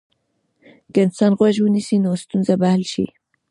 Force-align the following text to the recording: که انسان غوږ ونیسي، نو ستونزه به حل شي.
که 0.93 0.99
انسان 1.05 1.31
غوږ 1.37 1.55
ونیسي، 1.61 1.97
نو 2.03 2.11
ستونزه 2.23 2.53
به 2.59 2.67
حل 2.73 2.83
شي. 2.93 3.05